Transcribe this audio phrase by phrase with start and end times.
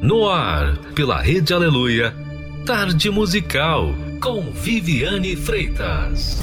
[0.00, 2.14] No ar, pela Rede Aleluia,
[2.66, 6.42] Tarde Musical, com Viviane Freitas.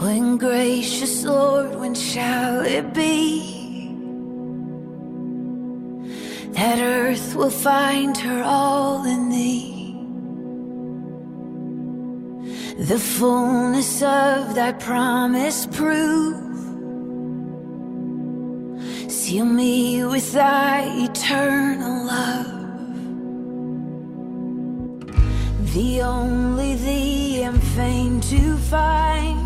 [0.00, 3.58] When gracious Lord, when shall it be
[6.52, 9.77] that earth will find her all in thee?
[12.88, 16.40] The fullness of thy promise prove.
[19.12, 22.46] Seal me with thy eternal love.
[25.74, 29.38] The only thee am fain to find.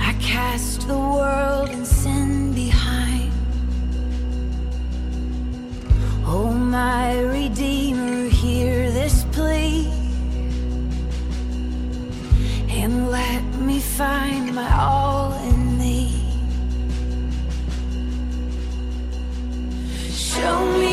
[0.00, 3.32] I cast the world and sin behind.
[6.26, 7.20] Oh, my
[14.02, 16.10] find my all in thee.
[20.10, 20.91] Show me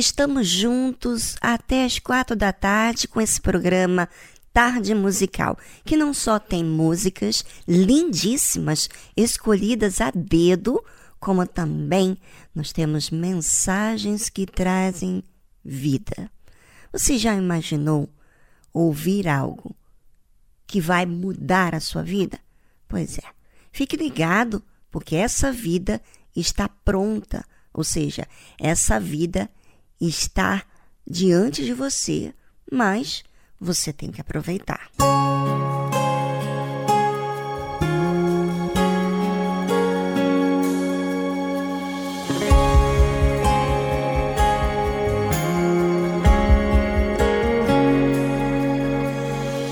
[0.00, 4.08] estamos juntos até as quatro da tarde com esse programa
[4.50, 10.82] Tarde Musical, que não só tem músicas lindíssimas escolhidas a dedo,
[11.20, 12.16] como também
[12.54, 15.22] nós temos mensagens que trazem
[15.62, 16.30] vida.
[16.90, 18.08] Você já imaginou
[18.72, 19.76] ouvir algo
[20.66, 22.40] que vai mudar a sua vida?
[22.88, 23.24] Pois é,
[23.70, 26.00] fique ligado porque essa vida
[26.34, 28.26] está pronta, ou seja,
[28.58, 29.48] essa vida
[30.00, 30.64] está
[31.06, 32.32] diante de você,
[32.70, 33.22] mas
[33.60, 34.90] você tem que aproveitar.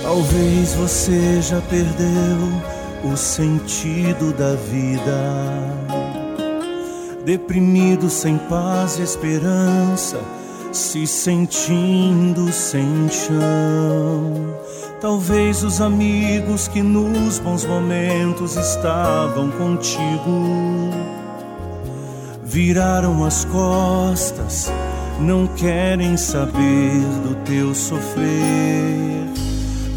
[0.02, 5.88] Talvez você já perdeu o sentido da vida.
[7.28, 10.19] Deprimido, sem paz e esperança,
[10.72, 14.56] se sentindo sem chão.
[14.98, 20.90] Talvez os amigos que nos bons momentos estavam contigo
[22.44, 24.72] viraram as costas,
[25.20, 29.28] não querem saber do teu sofrer.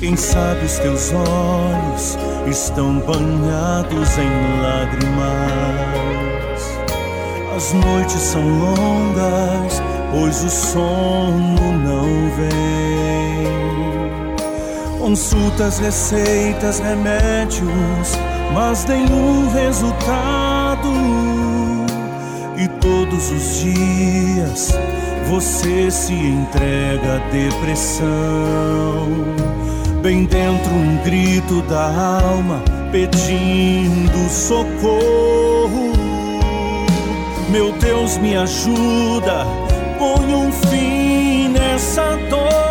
[0.02, 5.72] Quem sabe os teus olhos estão banhados em lágrimas.
[7.56, 9.82] As noites são longas,
[10.12, 13.48] pois o sono não vem.
[15.00, 18.18] Consultas, receitas, remédios,
[18.54, 20.90] mas nenhum resultado.
[22.58, 24.72] E todos os dias
[25.28, 28.62] você se entrega à depressão
[30.02, 31.86] bem dentro um grito da
[32.24, 35.41] alma pedindo socorro.
[37.52, 39.46] Meu Deus, me ajuda,
[40.00, 42.71] põe um fim nessa dor.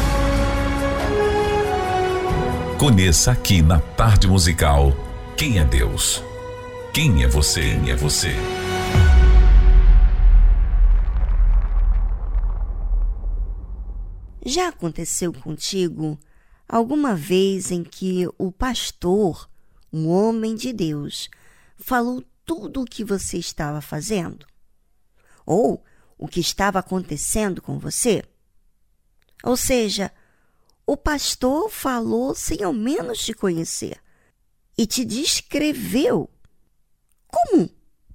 [2.81, 4.91] Conheça aqui na Tarde Musical
[5.37, 6.23] quem é Deus.
[6.91, 7.61] Quem é você?
[7.61, 8.29] Quem é você?
[14.43, 16.19] Já aconteceu contigo
[16.67, 19.47] alguma vez em que o pastor,
[19.93, 21.29] um homem de Deus,
[21.77, 24.43] falou tudo o que você estava fazendo?
[25.45, 25.85] Ou
[26.17, 28.23] o que estava acontecendo com você?
[29.43, 30.11] Ou seja,
[30.91, 33.97] o pastor falou sem ao menos te conhecer
[34.77, 36.29] e te descreveu.
[37.27, 37.69] Como?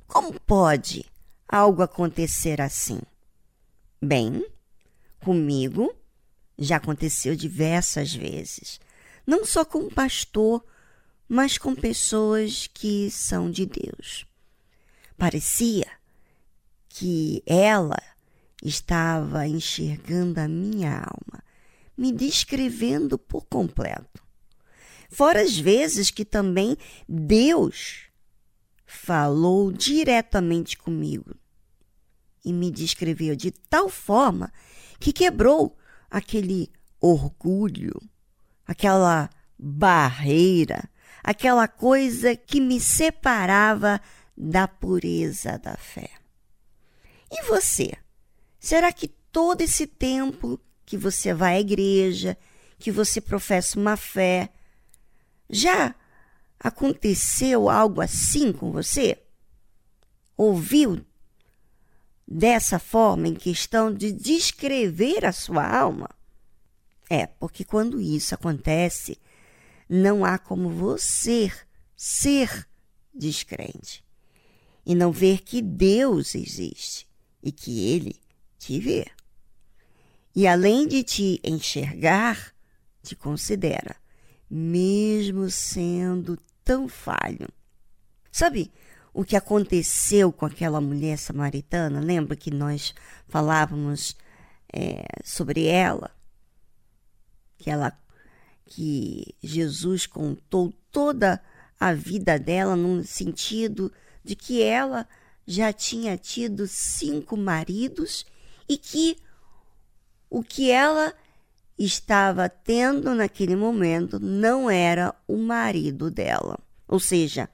[0.07, 1.07] Como pode
[1.49, 3.01] algo acontecer assim?
[3.99, 4.47] Bem,
[5.25, 5.91] comigo
[6.59, 8.79] já aconteceu diversas vezes,
[9.27, 10.63] não só com o pastor,
[11.27, 14.27] mas com pessoas que são de Deus.
[15.17, 15.91] Parecia
[16.91, 18.03] que ela
[18.63, 21.46] estava enxergando a minha alma
[21.97, 24.23] me descrevendo por completo.
[25.11, 26.77] Fora as vezes que também
[27.09, 28.07] Deus
[28.85, 31.35] falou diretamente comigo
[32.45, 34.53] e me descreveu de tal forma
[35.01, 35.77] que quebrou
[36.11, 38.01] aquele orgulho,
[38.67, 40.89] aquela barreira,
[41.23, 44.01] aquela coisa que me separava
[44.37, 46.11] da pureza da fé.
[47.31, 47.93] E você?
[48.59, 52.39] Será que todo esse tempo que você vai à igreja,
[52.79, 54.51] que você professa uma fé.
[55.51, 55.95] Já
[56.59, 59.21] aconteceu algo assim com você?
[60.37, 61.05] Ouviu
[62.27, 66.09] dessa forma em questão de descrever a sua alma?
[67.11, 69.19] É, porque quando isso acontece,
[69.89, 71.53] não há como você
[71.97, 72.69] ser
[73.15, 74.05] descrente
[74.85, 77.09] e não ver que Deus existe
[77.43, 78.21] e que Ele
[78.59, 79.07] te vê.
[80.37, 82.53] E além de te enxergar,
[83.03, 83.97] te considera,
[84.51, 87.49] mesmo sendo tão falho.
[88.31, 88.71] Sabe
[89.15, 92.01] o que aconteceu com aquela mulher samaritana?
[92.01, 92.95] Lembra que nós
[93.27, 94.15] falávamos
[94.71, 96.11] é, sobre ela?
[97.57, 97.99] Que ela
[98.67, 101.43] que Jesus contou toda
[101.81, 103.91] a vida dela no sentido
[104.23, 105.09] de que ela
[105.47, 108.27] já tinha tido cinco maridos
[108.69, 109.17] e que
[110.31, 111.15] o que ela
[111.79, 116.59] estava tendo naquele momento não era o marido dela.
[116.89, 117.49] Ou seja,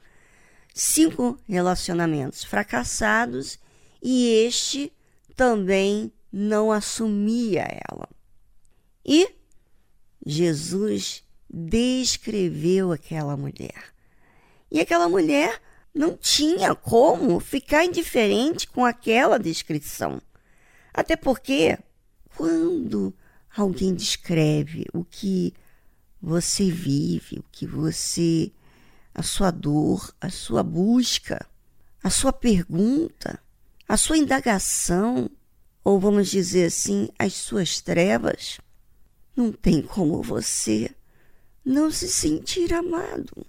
[0.74, 3.58] cinco relacionamentos fracassados
[4.02, 4.92] e este
[5.34, 8.08] também não assumia ela.
[9.04, 9.28] E
[10.24, 13.92] Jesus descreveu aquela mulher.
[14.70, 15.60] E aquela mulher
[15.94, 20.20] não tinha como ficar indiferente com aquela descrição.
[20.94, 21.78] Até porque
[22.36, 23.14] quando
[23.56, 25.52] alguém descreve o que
[26.20, 28.52] você vive, o que você,
[29.14, 31.46] a sua dor, a sua busca,
[32.02, 33.40] a sua pergunta,
[33.88, 35.30] a sua indagação,
[35.84, 38.60] ou vamos dizer assim, as suas trevas,
[39.36, 40.94] não tem como você
[41.64, 43.46] não se sentir amado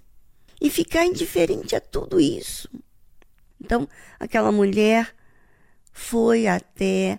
[0.60, 2.68] e ficar indiferente a tudo isso.
[3.60, 3.88] Então,
[4.18, 5.14] aquela mulher
[5.92, 7.18] foi até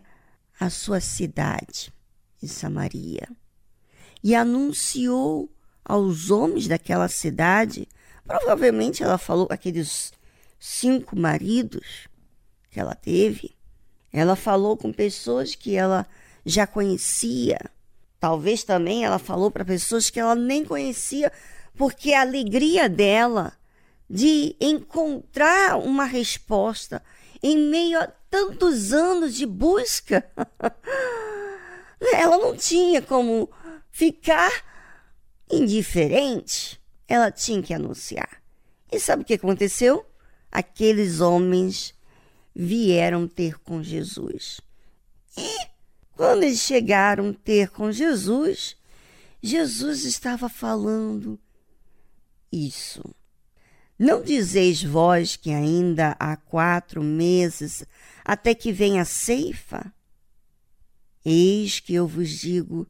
[0.60, 1.94] a sua cidade
[2.42, 3.28] de Samaria
[4.24, 5.50] e anunciou
[5.84, 7.88] aos homens daquela cidade.
[8.26, 10.12] Provavelmente ela falou aqueles
[10.60, 12.08] cinco maridos
[12.72, 13.56] que ela teve.
[14.12, 16.08] Ela falou com pessoas que ela
[16.46, 17.60] já conhecia.
[18.20, 21.32] Talvez também ela falou para pessoas que ela nem conhecia,
[21.76, 23.54] porque a alegria dela
[24.10, 27.04] de encontrar uma resposta
[27.42, 30.30] em meio a tantos anos de busca,
[32.14, 33.50] ela não tinha como
[33.92, 34.52] ficar
[35.52, 36.82] indiferente.
[37.08, 38.42] Ela tinha que anunciar.
[38.92, 40.06] E sabe o que aconteceu?
[40.52, 41.94] Aqueles homens
[42.56, 44.60] vieram ter com Jesus.
[45.38, 45.68] E
[46.16, 48.78] quando eles chegaram ter com Jesus,
[49.42, 51.40] Jesus estava falando
[52.52, 53.04] isso.
[53.98, 57.86] Não dizeis vós que ainda há quatro meses
[58.24, 59.94] até que venha a ceifa?
[61.24, 62.86] Eis que eu vos digo: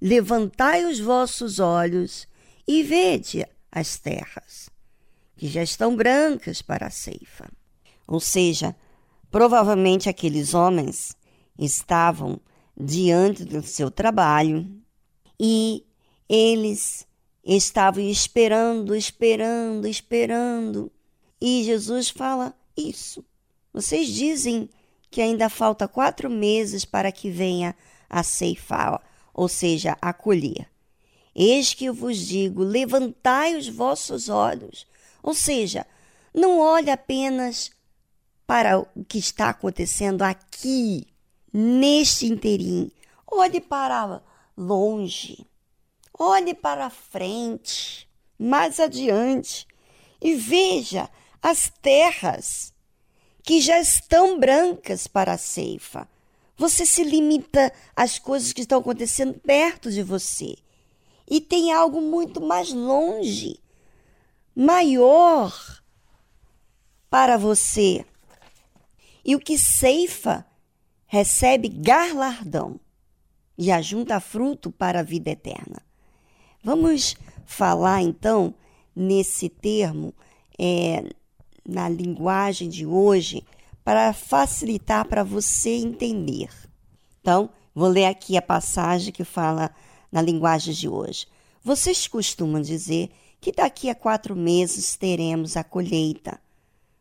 [0.00, 2.26] levantai os vossos olhos
[2.66, 4.68] e vede as terras,
[5.36, 7.48] que já estão brancas para a ceifa.
[8.06, 8.74] Ou seja,
[9.30, 11.16] provavelmente aqueles homens
[11.56, 12.40] estavam
[12.76, 14.68] diante do seu trabalho
[15.38, 15.86] e
[16.28, 17.06] eles
[17.44, 20.90] estavam esperando, esperando, esperando.
[21.40, 23.24] E Jesus fala isso.
[23.72, 24.68] Vocês dizem
[25.10, 27.74] que ainda falta quatro meses para que venha
[28.08, 30.68] a ceifar, ou seja, a colher.
[31.34, 34.86] Eis que eu vos digo: levantai os vossos olhos.
[35.22, 35.86] Ou seja,
[36.34, 37.70] não olhe apenas
[38.46, 41.06] para o que está acontecendo aqui,
[41.52, 42.90] neste interim.
[43.26, 44.22] Olhe para
[44.56, 45.46] longe.
[46.22, 48.06] Olhe para frente,
[48.38, 49.66] mais adiante,
[50.20, 51.08] e veja
[51.40, 52.74] as terras
[53.42, 56.06] que já estão brancas para a ceifa.
[56.58, 60.58] Você se limita às coisas que estão acontecendo perto de você.
[61.26, 63.58] E tem algo muito mais longe,
[64.54, 65.80] maior
[67.08, 68.04] para você.
[69.24, 70.46] E o que ceifa
[71.06, 72.78] recebe galardão
[73.56, 75.88] e ajunta fruto para a vida eterna.
[76.62, 78.54] Vamos falar então
[78.94, 80.14] nesse termo,
[80.58, 81.04] é,
[81.66, 83.44] na linguagem de hoje,
[83.82, 86.50] para facilitar para você entender.
[87.20, 89.70] Então, vou ler aqui a passagem que fala
[90.12, 91.26] na linguagem de hoje.
[91.64, 96.38] Vocês costumam dizer que daqui a quatro meses teremos a colheita.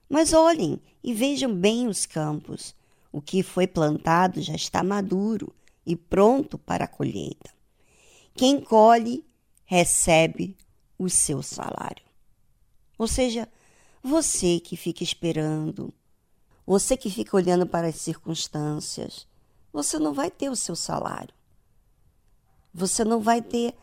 [0.10, 2.74] Mas olhem e vejam bem os campos.
[3.12, 5.54] O que foi plantado já está maduro
[5.86, 7.50] e pronto para a colheita.
[8.36, 9.24] Quem colhe
[9.70, 10.58] recebe
[10.98, 12.04] o seu salário.
[12.98, 13.48] Ou seja,
[14.02, 15.94] você que fica esperando,
[16.66, 19.28] você que fica olhando para as circunstâncias,
[19.72, 21.36] você não vai ter o seu salário.
[22.74, 23.76] Você não vai ter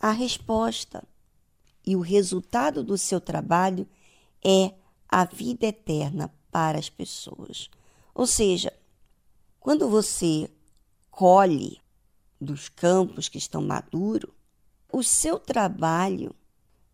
[0.00, 1.04] a resposta.
[1.86, 3.88] E o resultado do seu trabalho
[4.44, 4.74] é
[5.08, 7.70] a vida eterna para as pessoas.
[8.12, 8.72] Ou seja,
[9.60, 10.50] quando você
[11.12, 11.80] colhe
[12.40, 14.41] dos campos que estão maduros,
[14.92, 16.34] o seu trabalho,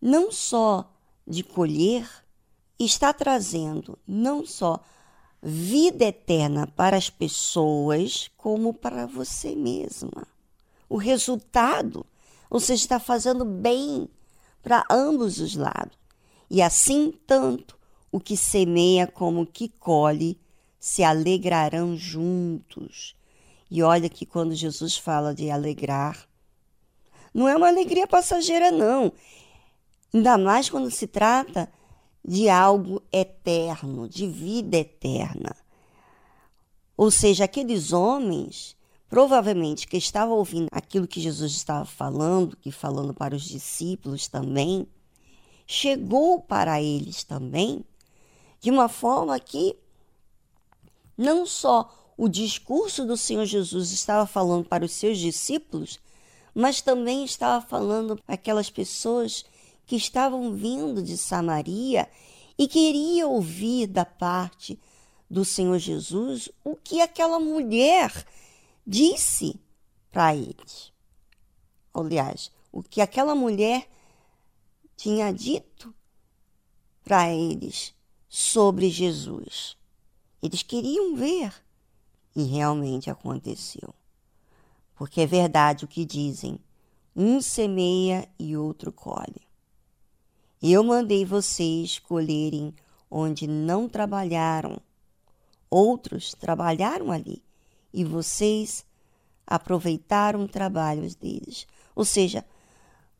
[0.01, 0.89] não só
[1.27, 2.09] de colher,
[2.79, 4.79] está trazendo não só
[5.41, 10.27] vida eterna para as pessoas, como para você mesma.
[10.87, 12.05] O resultado,
[12.49, 14.09] você está fazendo bem
[14.63, 15.97] para ambos os lados.
[16.49, 17.77] E assim, tanto
[18.11, 20.39] o que semeia como o que colhe
[20.79, 23.15] se alegrarão juntos.
[23.69, 26.28] E olha que quando Jesus fala de alegrar,
[27.33, 29.11] não é uma alegria passageira, não.
[30.13, 31.71] Ainda mais quando se trata
[32.25, 35.55] de algo eterno, de vida eterna.
[36.97, 38.75] Ou seja, aqueles homens,
[39.07, 44.87] provavelmente que estavam ouvindo aquilo que Jesus estava falando, e falando para os discípulos também,
[45.65, 47.85] chegou para eles também
[48.59, 49.75] de uma forma que
[51.17, 55.99] não só o discurso do Senhor Jesus estava falando para os seus discípulos,
[56.59, 59.45] mas também estava falando aquelas pessoas
[59.85, 62.11] que estavam vindo de Samaria
[62.57, 64.77] e queriam ouvir da parte
[65.29, 68.11] do Senhor Jesus o que aquela mulher
[68.85, 69.57] disse
[70.11, 70.91] para eles.
[71.93, 73.89] Aliás, o que aquela mulher
[74.97, 75.95] tinha dito
[77.05, 77.95] para eles
[78.27, 79.77] sobre Jesus.
[80.43, 81.53] Eles queriam ver
[82.35, 83.93] e realmente aconteceu
[84.99, 86.59] porque é verdade o que dizem:
[87.15, 89.47] um semeia e outro colhe.
[90.61, 92.75] Eu mandei vocês colherem
[93.09, 94.77] onde não trabalharam.
[95.69, 97.41] Outros trabalharam ali
[97.93, 98.85] e vocês
[99.47, 101.65] aproveitaram o trabalho deles.
[101.95, 102.43] Ou seja,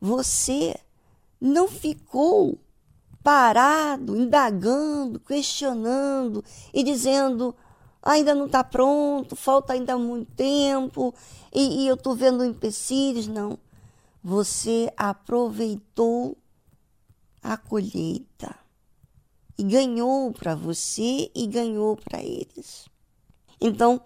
[0.02, 0.76] você
[1.40, 2.60] não ficou
[3.24, 7.56] parado, indagando, questionando e dizendo:
[8.02, 11.14] ainda não está pronto, falta ainda muito tempo
[11.54, 13.28] e, e eu estou vendo empecilhos.
[13.28, 13.58] Não.
[14.24, 16.38] Você aproveitou
[17.42, 18.56] a colheita
[19.58, 22.88] e ganhou para você e ganhou para eles.
[23.60, 24.02] Então,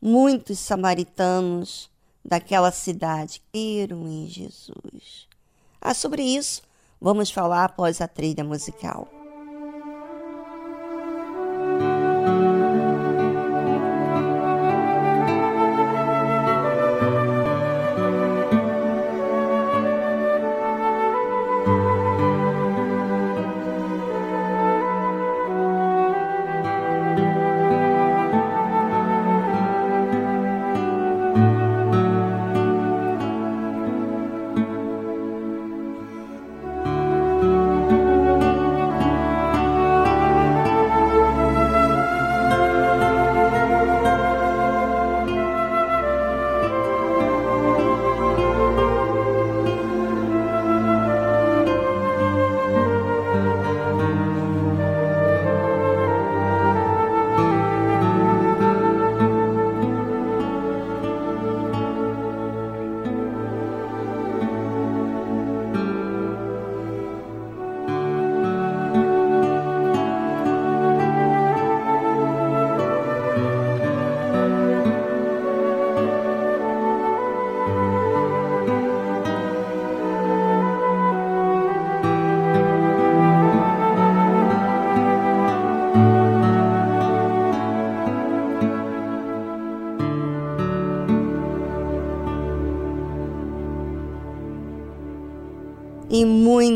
[0.00, 1.90] muitos samaritanos
[2.24, 5.28] daquela cidade creram em Jesus.
[5.80, 6.62] Ah, sobre isso,
[7.00, 9.17] vamos falar após a trilha musical.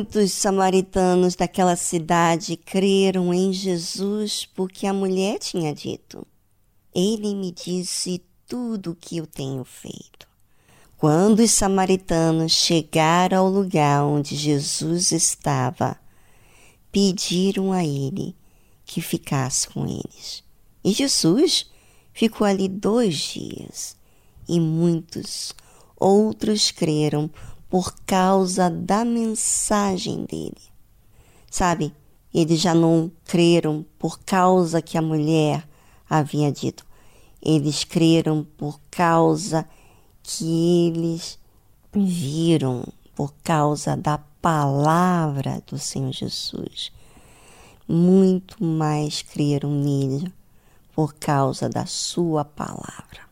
[0.02, 6.26] Muitos samaritanos daquela cidade creram em Jesus porque a mulher tinha dito:
[6.92, 10.26] Ele me disse tudo o que eu tenho feito.
[10.98, 15.96] Quando os samaritanos chegaram ao lugar onde Jesus estava,
[16.90, 18.34] pediram a ele
[18.84, 20.42] que ficasse com eles.
[20.82, 21.70] E Jesus
[22.12, 23.96] ficou ali dois dias,
[24.48, 25.54] e muitos
[25.96, 27.30] outros creram
[27.72, 30.60] por causa da mensagem dele.
[31.50, 31.94] Sabe,
[32.34, 35.66] eles já não creram por causa que a mulher
[36.06, 36.84] havia dito.
[37.40, 39.66] Eles creram por causa
[40.22, 41.38] que eles
[41.90, 46.92] viram, por causa da palavra do Senhor Jesus.
[47.88, 50.30] Muito mais creram nele
[50.94, 53.22] por causa da sua palavra.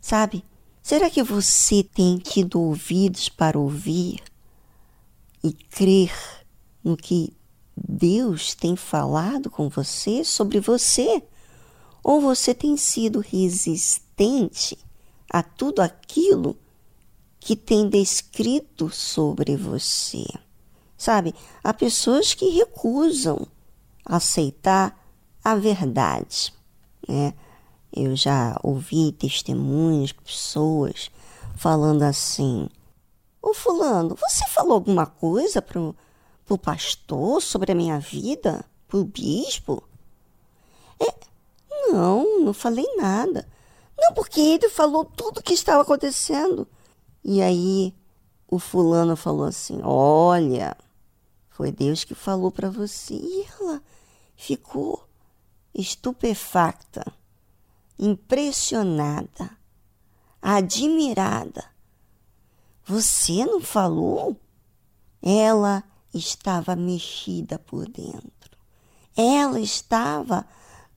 [0.00, 0.44] Sabe,
[0.82, 4.20] Será que você tem tido ouvidos para ouvir
[5.42, 6.12] e crer
[6.82, 7.32] no que
[7.76, 11.22] Deus tem falado com você sobre você?
[12.02, 14.76] Ou você tem sido resistente
[15.30, 16.58] a tudo aquilo
[17.38, 20.24] que tem descrito sobre você?
[20.98, 23.46] Sabe, há pessoas que recusam
[24.04, 25.00] aceitar
[25.44, 26.52] a verdade,
[27.08, 27.34] né?
[27.94, 31.10] Eu já ouvi testemunhos pessoas
[31.54, 32.66] falando assim:
[33.40, 35.94] Ô Fulano, você falou alguma coisa pro,
[36.46, 38.64] pro pastor sobre a minha vida?
[38.88, 39.82] Pro bispo?
[40.98, 41.12] É,
[41.92, 43.46] não, não falei nada.
[43.98, 46.66] Não, porque ele falou tudo o que estava acontecendo.
[47.22, 47.94] E aí
[48.48, 50.74] o fulano falou assim: Olha,
[51.50, 53.14] foi Deus que falou para você.
[53.14, 53.82] E ela
[54.34, 55.06] ficou
[55.74, 57.04] estupefacta
[58.02, 59.56] impressionada,
[60.42, 61.64] admirada.
[62.84, 64.36] Você não falou?
[65.22, 68.58] Ela estava mexida por dentro.
[69.16, 70.44] Ela estava,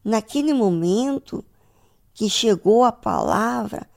[0.04, 1.46] naquele momento
[2.12, 3.88] que chegou a palavra,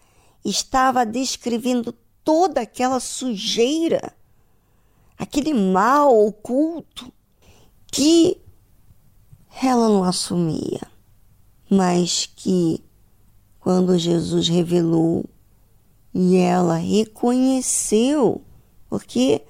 [0.45, 4.15] estava descrevendo toda aquela sujeira,
[5.17, 7.11] aquele mal oculto
[7.87, 8.39] que
[9.63, 10.83] ela não assumia,
[11.71, 12.85] mas que
[13.69, 15.27] quando Jesus revelou
[16.15, 18.41] e ela reconheceu,
[18.89, 19.43] porque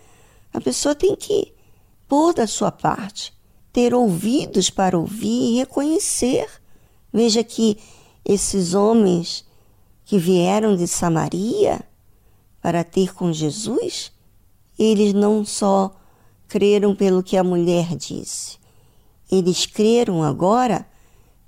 [0.53, 1.55] a pessoa tem que
[2.09, 3.33] pôr da sua parte,
[3.73, 6.49] ter ouvidos para ouvir e reconhecer.
[7.13, 7.79] Veja que
[8.25, 9.47] esses homens
[10.05, 11.81] que vieram de Samaria
[12.61, 14.11] para ter com Jesus,
[14.77, 15.95] eles não só
[16.49, 18.59] creram pelo que a mulher disse,
[19.31, 20.85] eles creram agora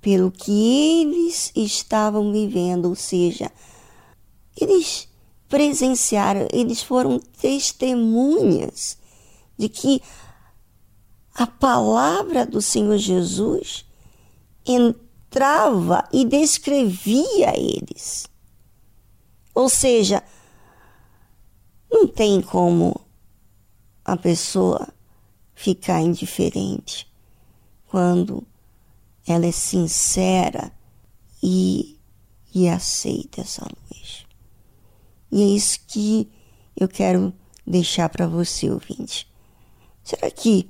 [0.00, 3.50] pelo que eles estavam vivendo, ou seja,
[4.58, 5.08] eles
[5.48, 8.96] presenciaram, eles foram testemunhas
[9.58, 10.00] de que
[11.34, 13.84] a palavra do Senhor Jesus
[14.64, 18.26] entrava e descrevia eles.
[19.54, 20.22] Ou seja,
[21.90, 23.00] não tem como
[24.04, 24.88] a pessoa
[25.54, 27.06] ficar indiferente
[27.88, 28.46] quando
[29.30, 30.72] ela é sincera
[31.42, 31.98] e,
[32.54, 34.26] e aceita essa luz.
[35.30, 36.30] E é isso que
[36.76, 37.32] eu quero
[37.66, 39.30] deixar para você, ouvinte.
[40.02, 40.68] Será que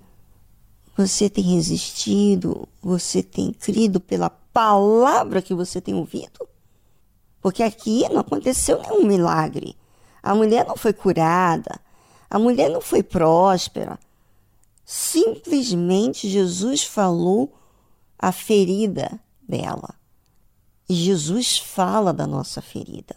[0.96, 6.46] você tem resistido, você tem crido pela palavra que você tem ouvido?
[7.40, 9.76] Porque aqui não aconteceu nenhum milagre.
[10.22, 11.80] A mulher não foi curada,
[12.28, 13.98] a mulher não foi próspera.
[14.84, 17.59] Simplesmente Jesus falou
[18.20, 19.94] a ferida dela.
[20.86, 23.16] E Jesus fala da nossa ferida.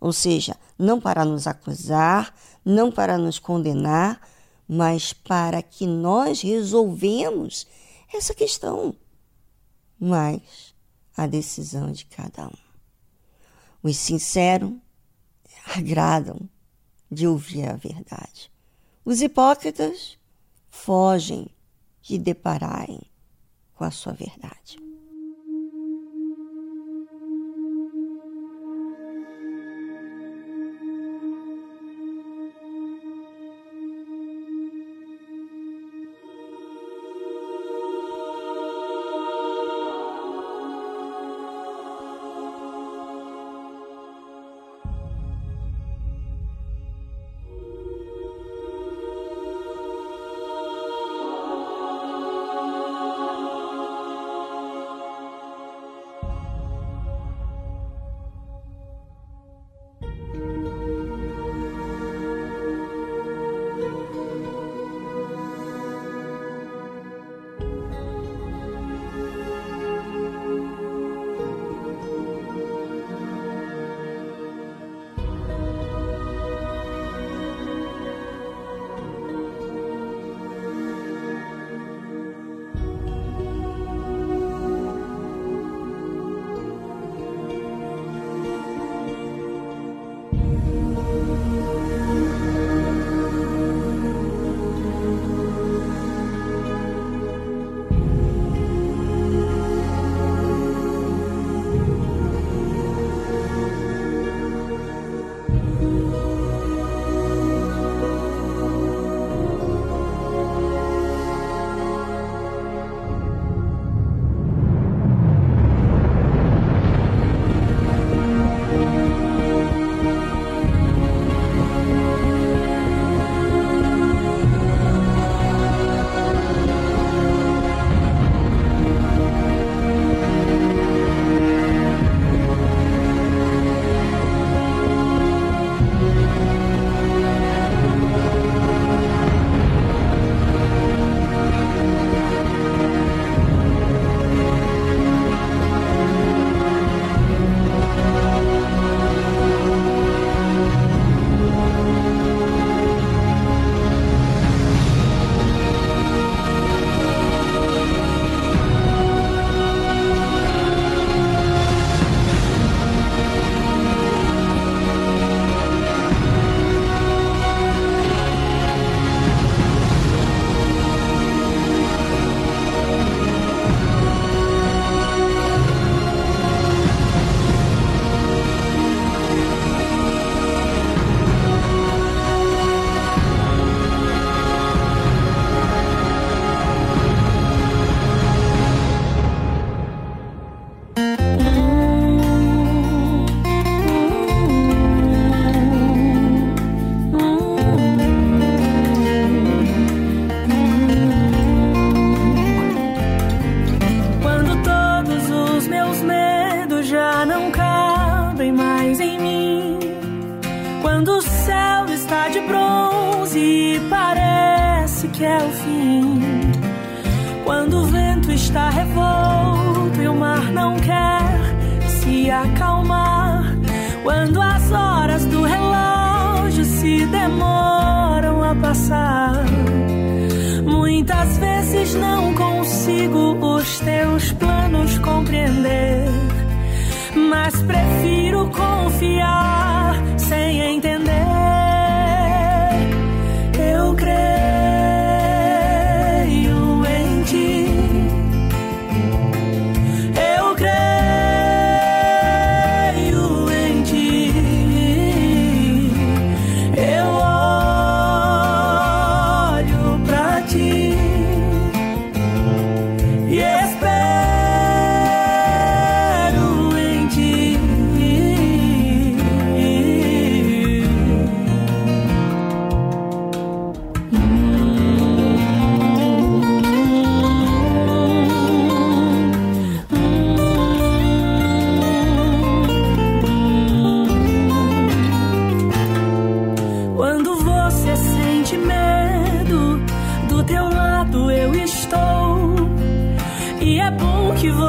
[0.00, 4.20] Ou seja, não para nos acusar, não para nos condenar,
[4.66, 7.66] mas para que nós resolvemos
[8.12, 8.96] essa questão.
[10.00, 10.74] Mas
[11.16, 12.66] a decisão de cada um.
[13.82, 14.72] Os sinceros
[15.74, 16.48] agradam
[17.10, 18.50] de ouvir a verdade.
[19.04, 20.18] Os hipócritas
[20.70, 21.48] fogem
[22.02, 23.00] de depararem
[23.76, 24.85] com a sua verdade.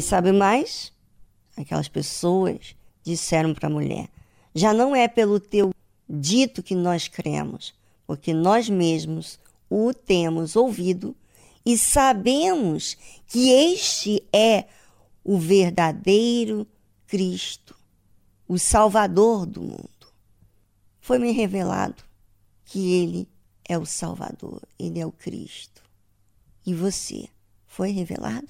[0.00, 0.92] sabe mais?
[1.56, 4.08] Aquelas pessoas disseram para a mulher:
[4.54, 5.72] já não é pelo teu
[6.08, 7.74] dito que nós cremos,
[8.06, 9.38] porque nós mesmos
[9.70, 11.14] o temos ouvido
[11.64, 14.66] e sabemos que este é
[15.24, 16.66] o verdadeiro
[17.06, 17.74] Cristo,
[18.46, 19.88] o Salvador do mundo.
[21.00, 22.02] Foi-me revelado
[22.64, 23.28] que Ele
[23.66, 25.82] é o Salvador, Ele é o Cristo.
[26.66, 27.28] E você,
[27.66, 28.48] foi revelado?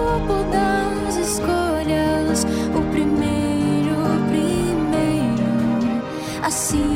[0.00, 3.96] No topo das escolhas, o primeiro,
[4.28, 6.02] primeiro,
[6.42, 6.89] acima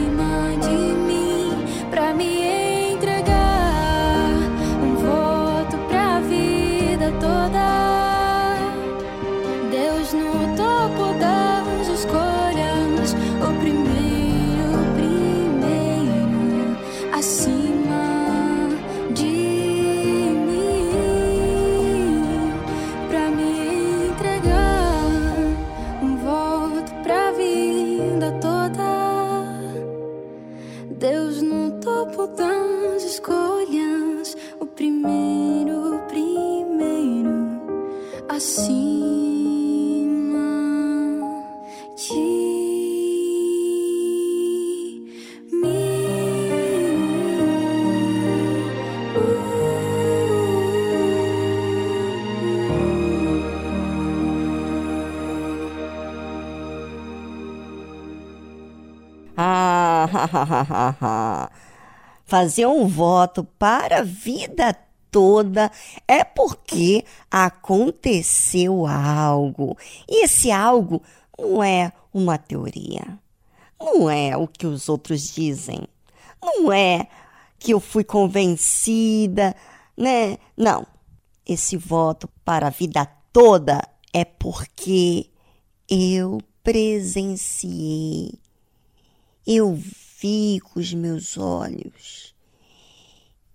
[62.25, 64.77] fazer um voto para a vida
[65.11, 65.71] toda
[66.09, 69.77] é porque aconteceu algo.
[70.09, 71.03] E esse algo
[71.39, 73.19] não é uma teoria.
[73.81, 75.87] Não é o que os outros dizem.
[76.43, 77.07] Não é
[77.59, 79.55] que eu fui convencida,
[79.97, 80.39] né?
[80.57, 80.87] Não.
[81.47, 85.29] Esse voto para a vida toda é porque
[85.89, 88.39] eu presenciei
[89.47, 89.79] eu
[90.61, 92.35] com os meus olhos.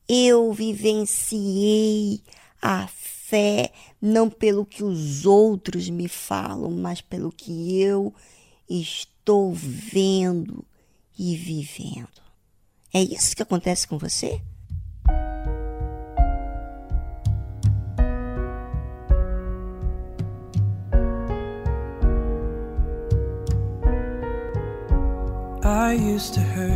[0.07, 2.21] Eu vivenciei
[2.61, 8.13] a fé não pelo que os outros me falam, mas pelo que eu
[8.67, 10.65] estou vendo
[11.17, 12.21] e vivendo.
[12.93, 14.41] É isso que acontece com você?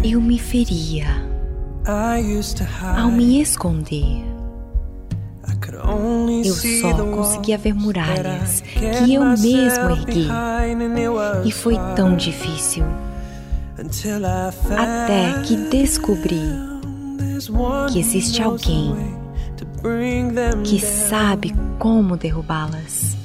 [0.03, 1.07] Eu me feria
[2.97, 4.23] ao me esconder.
[6.43, 10.27] Eu só conseguia ver muralhas que eu mesmo ergui.
[11.45, 12.85] E foi tão difícil
[14.77, 16.41] até que descobri
[17.91, 18.95] que existe alguém
[20.63, 23.17] que sabe como derrubá-las.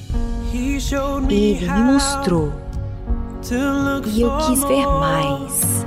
[1.31, 2.53] Ele me mostrou
[3.51, 5.87] e eu quis ver mais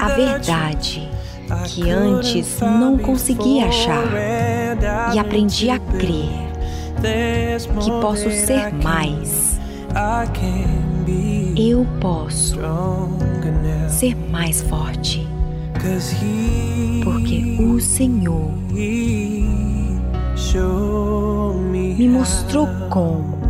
[0.00, 1.08] a verdade
[1.66, 4.04] que antes não conseguia achar.
[5.14, 6.50] E aprendi a crer
[7.80, 9.60] que posso ser mais.
[11.56, 12.58] Eu posso
[13.88, 15.28] ser mais forte,
[17.02, 18.50] porque o Senhor
[21.98, 23.49] me mostrou como.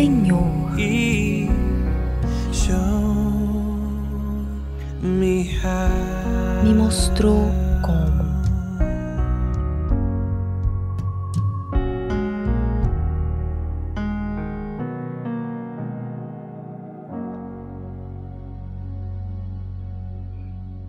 [0.00, 1.46] Senhor he
[2.54, 2.80] showed
[5.02, 6.62] me how.
[6.64, 7.44] me mostrou
[7.84, 8.24] como.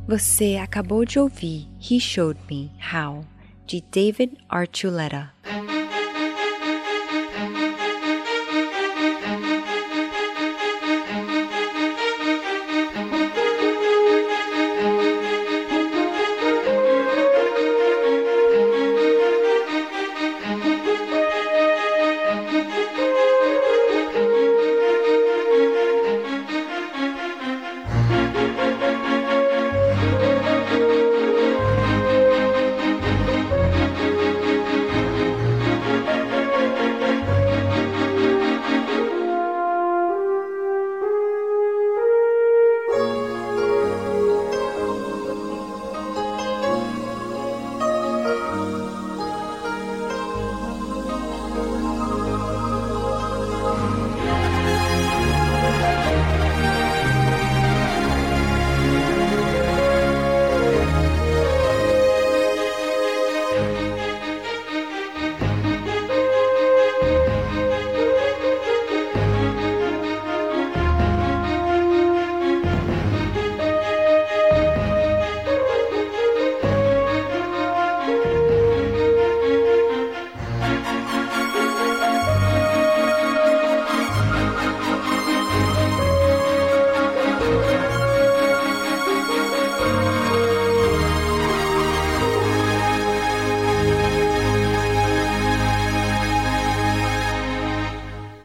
[0.07, 3.25] Você acabou de ouvir He Showed Me How,
[3.67, 5.33] de David Archuleta.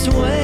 [0.00, 0.39] sway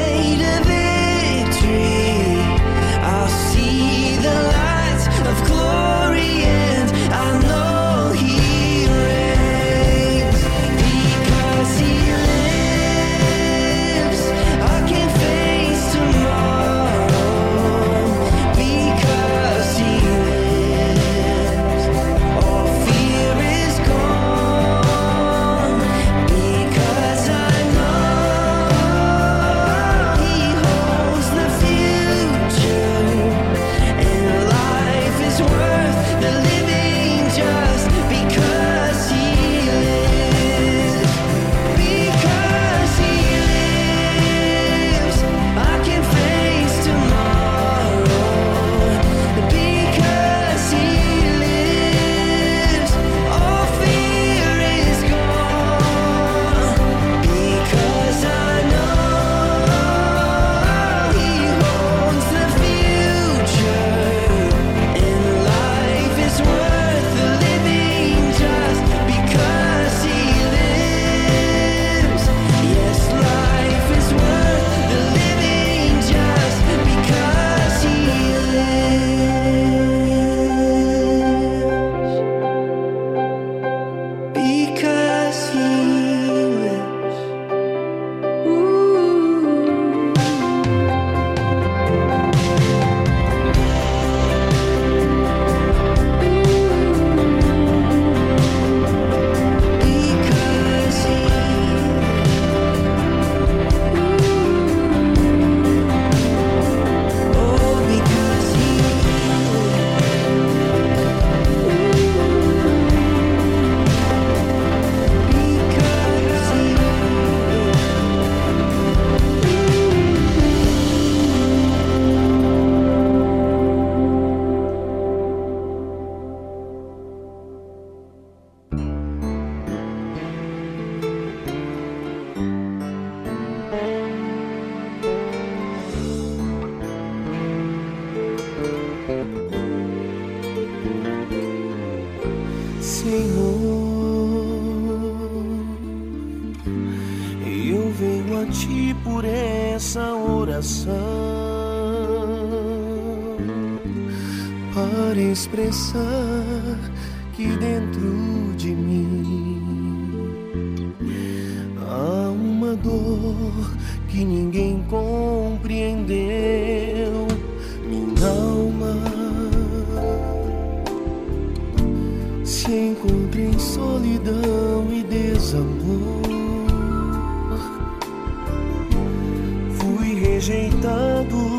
[180.47, 181.59] rejeitado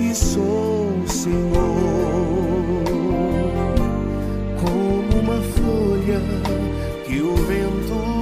[0.00, 1.52] e sou o Senhor,
[4.58, 6.20] como uma folha
[7.06, 8.15] que o vento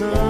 [0.00, 0.29] Me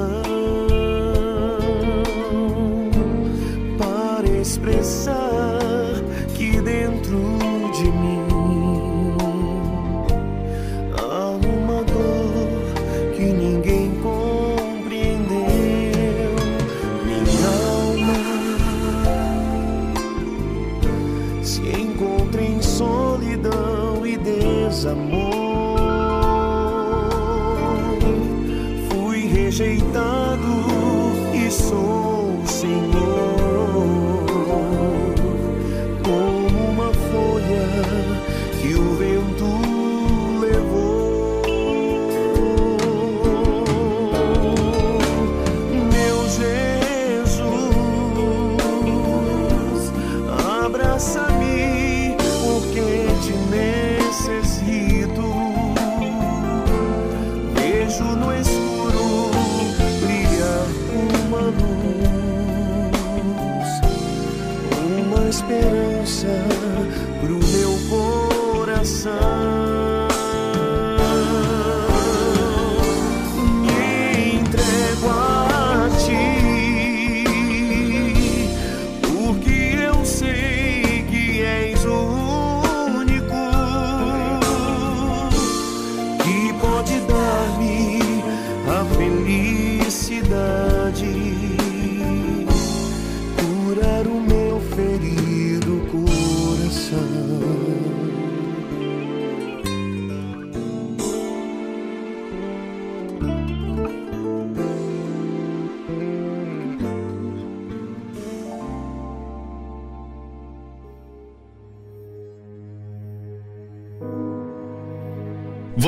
[0.00, 0.29] return.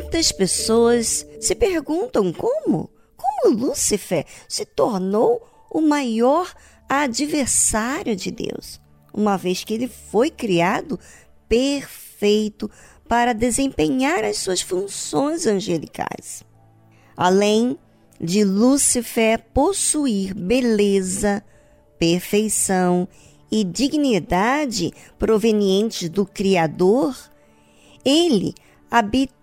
[0.00, 6.50] Muitas pessoas se perguntam como, como Lúcifer se tornou o maior
[6.88, 8.80] adversário de Deus,
[9.12, 10.98] uma vez que ele foi criado
[11.46, 12.70] perfeito
[13.06, 16.42] para desempenhar as suas funções angelicais.
[17.14, 17.78] Além
[18.18, 21.44] de Lúcifer possuir beleza,
[21.98, 23.06] perfeição
[23.52, 27.14] e dignidade provenientes do Criador,
[28.02, 28.54] ele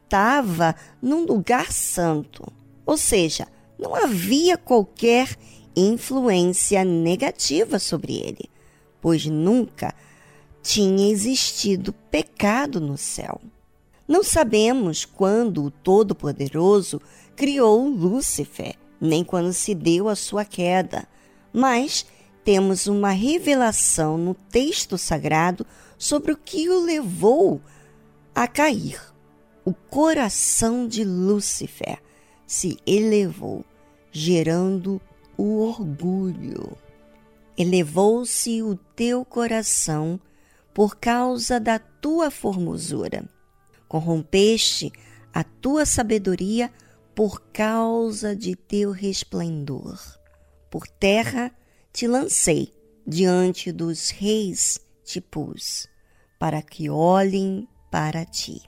[0.07, 2.45] habitava num lugar santo,
[2.85, 3.47] ou seja,
[3.77, 5.35] não havia qualquer
[5.75, 8.49] influência negativa sobre ele,
[9.01, 9.93] pois nunca
[10.63, 13.39] tinha existido pecado no céu.
[14.07, 17.01] Não sabemos quando o Todo-Poderoso
[17.35, 21.05] criou Lúcifer, nem quando se deu a sua queda,
[21.53, 22.05] mas
[22.43, 25.65] temos uma revelação no texto sagrado
[25.97, 27.61] sobre o que o levou
[28.33, 29.16] a cair.
[29.67, 32.01] O coração de Lúcifer
[32.45, 33.65] se elevou,
[34.13, 35.01] gerando
[35.37, 36.77] o orgulho.
[37.57, 40.17] Elevou-se o teu coração
[40.73, 43.27] por causa da tua formosura.
[43.89, 44.89] Corrompeste
[45.33, 46.71] a tua sabedoria
[47.13, 49.99] por causa de teu resplendor.
[50.71, 51.51] Por terra
[51.91, 52.73] te lancei,
[53.05, 55.89] diante dos reis te pus,
[56.39, 58.61] para que olhem para ti.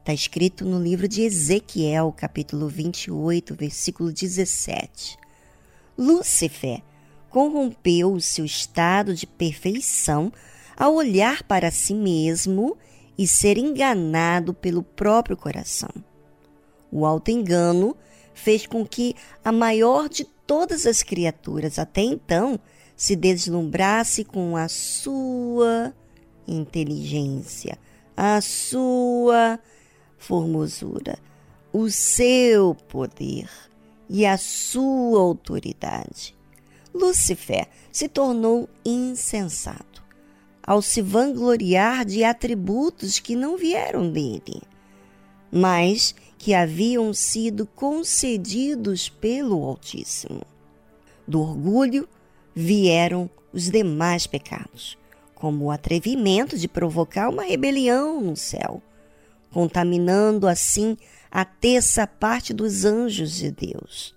[0.00, 5.18] Está escrito no livro de Ezequiel, capítulo 28, versículo 17.
[5.96, 6.82] Lúcifer
[7.28, 10.32] corrompeu o seu estado de perfeição
[10.74, 12.78] ao olhar para si mesmo
[13.16, 15.90] e ser enganado pelo próprio coração.
[16.90, 17.94] O auto-engano
[18.32, 22.58] fez com que a maior de todas as criaturas até então
[22.96, 25.94] se deslumbrasse com a sua
[26.48, 27.78] inteligência,
[28.16, 29.60] a sua
[30.20, 31.18] formosura,
[31.72, 33.48] o seu poder
[34.08, 36.36] e a sua autoridade.
[36.94, 40.04] Lúcifer se tornou insensato
[40.62, 44.62] ao se vangloriar de atributos que não vieram dele,
[45.50, 50.42] mas que haviam sido concedidos pelo Altíssimo.
[51.26, 52.08] Do orgulho
[52.54, 54.98] vieram os demais pecados,
[55.34, 58.82] como o atrevimento de provocar uma rebelião no céu,
[59.50, 60.96] contaminando assim
[61.30, 64.14] a terça parte dos anjos de Deus.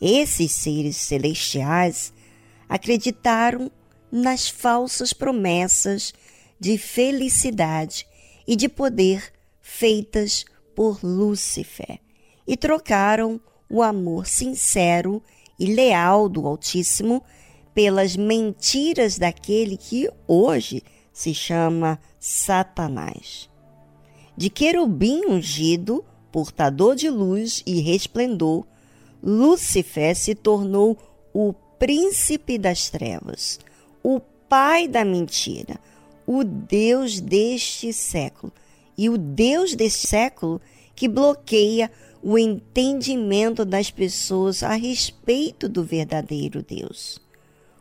[0.00, 2.12] Esses seres celestiais
[2.68, 3.70] acreditaram
[4.10, 6.12] nas falsas promessas
[6.58, 8.06] de felicidade
[8.46, 11.98] e de poder feitas por Lúcifer
[12.46, 15.22] e trocaram o amor sincero
[15.58, 17.22] e leal do Altíssimo
[17.74, 23.50] pelas mentiras daquele que hoje se chama Satanás.
[24.36, 28.66] De querubim ungido, portador de luz e resplendor,
[29.22, 30.98] Lúcifer se tornou
[31.32, 33.58] o príncipe das trevas,
[34.02, 35.80] o pai da mentira,
[36.26, 38.52] o Deus deste século
[38.96, 40.60] e o Deus deste século
[40.94, 41.90] que bloqueia
[42.22, 47.20] o entendimento das pessoas a respeito do verdadeiro Deus.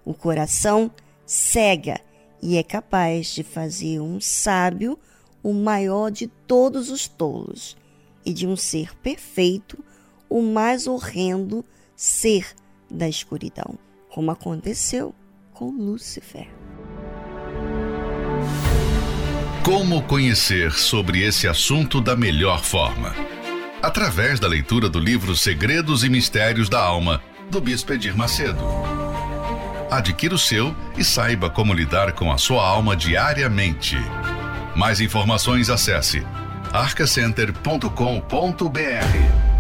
[0.05, 0.91] O coração
[1.25, 1.99] cega
[2.41, 4.99] e é capaz de fazer um sábio
[5.45, 7.77] o maior de todos os tolos
[8.25, 9.77] e de um ser perfeito
[10.27, 11.63] o mais horrendo
[11.95, 12.47] ser
[12.89, 13.77] da escuridão,
[14.09, 15.13] como aconteceu
[15.53, 16.47] com Lúcifer.
[19.63, 23.13] Como conhecer sobre esse assunto da melhor forma?
[23.83, 27.21] Através da leitura do livro Segredos e Mistérios da Alma,
[27.51, 28.63] do Bispo Edir Macedo.
[29.91, 33.95] Adquira o seu e saiba como lidar com a sua alma diariamente.
[34.75, 36.25] Mais informações acesse
[36.73, 39.54] arcacenter.com.br.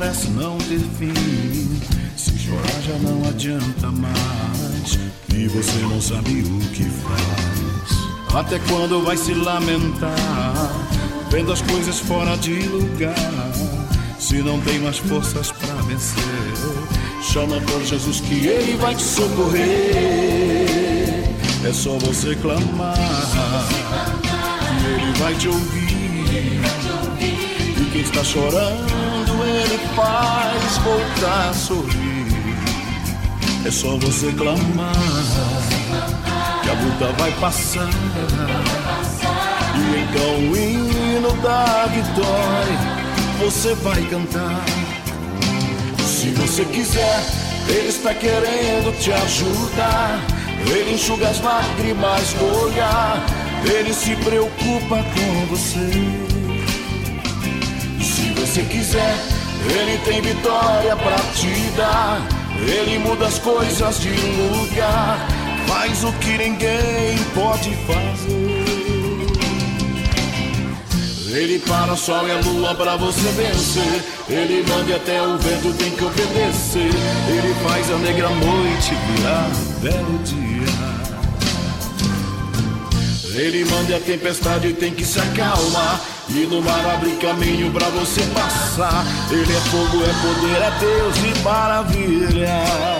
[0.00, 1.12] parece não ter fim.
[2.16, 4.98] Se chorar já não adianta mais.
[5.34, 8.34] E você não sabe o que faz.
[8.34, 10.16] Até quando vai se lamentar,
[11.30, 13.14] vendo as coisas fora de lugar?
[14.18, 16.22] Se não tem mais forças para vencer,
[17.22, 19.66] chama por Jesus que ele vai te socorrer.
[21.62, 22.96] É só você clamar,
[24.80, 26.60] que ele vai te ouvir.
[27.78, 28.99] E quem está chorando,
[29.94, 32.10] faz voltar a sorrir.
[33.64, 34.94] É só você clamar
[36.62, 37.90] que a luta vai passar.
[39.76, 43.00] E então o hino da vitória
[43.38, 44.64] você vai cantar.
[46.04, 47.22] Se você quiser,
[47.68, 50.20] Ele está querendo te ajudar.
[50.66, 53.24] Ele enxuga as lágrimas do olhar.
[53.64, 55.90] Ele se preocupa com você.
[58.02, 59.16] Se você quiser,
[59.68, 62.20] Ele tem vitória para te dar.
[62.66, 65.26] Ele muda as coisas de lugar.
[65.66, 68.80] Faz o que ninguém pode fazer.
[71.32, 74.02] Ele para o sol e a lua para você vencer.
[74.28, 76.90] Ele manda até o vento tem que obedecer.
[77.28, 79.48] Ele faz a negra noite virar
[79.80, 80.49] belo dia.
[83.34, 86.00] Ele manda a tempestade tem que se acalmar.
[86.28, 89.04] E no mar abre caminho para você passar.
[89.30, 92.99] Ele é fogo, é poder, é Deus e maravilha.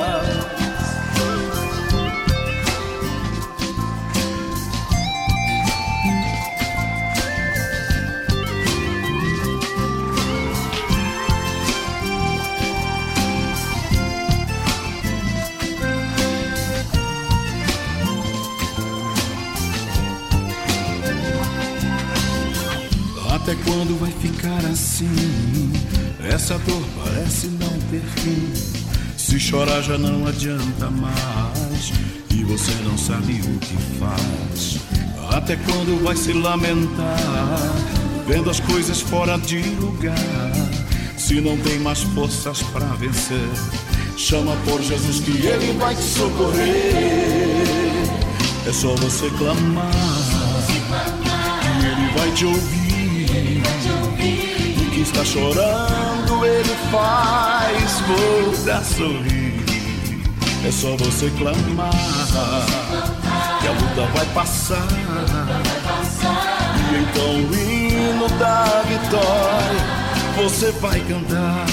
[23.51, 25.72] Até quando vai ficar assim?
[26.22, 28.52] Essa dor parece não ter fim.
[29.16, 31.93] Se chorar já não adianta mais.
[32.31, 34.78] E você não sabe o que faz.
[35.35, 37.18] Até quando vai se lamentar?
[38.24, 40.14] Vendo as coisas fora de lugar.
[41.18, 43.51] Se não tem mais forças para vencer,
[44.16, 46.77] chama por Jesus que ele vai te socorrer.
[48.64, 49.90] É só você clamar,
[51.81, 52.80] que ele vai te ouvir.
[53.32, 59.65] E quem está chorando, ele faz voltar a sorrir.
[60.66, 61.90] É só você clamar,
[63.61, 64.86] que a luta vai passar.
[66.90, 70.01] E então o hino da vitória
[70.36, 71.66] você vai cantar.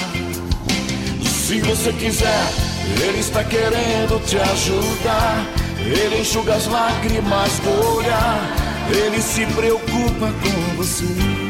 [1.26, 2.54] Se você quiser,
[3.02, 5.46] ele está querendo te ajudar.
[5.80, 8.56] Ele enxuga as lágrimas do olhar.
[8.90, 11.47] Ele se preocupa com você.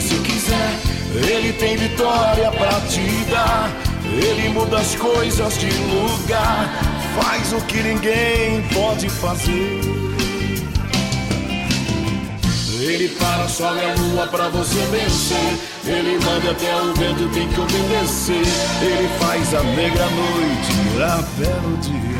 [0.00, 0.78] Se quiser,
[1.14, 3.70] ele tem vitória para te dar.
[4.04, 6.68] Ele muda as coisas de lugar,
[7.20, 9.80] faz o que ninguém pode fazer.
[12.80, 15.58] Ele para e a lua pra você vencer.
[15.86, 18.42] Ele manda até o vento, tem que obedecer.
[18.82, 22.13] Ele faz a negra noite virar belo dia.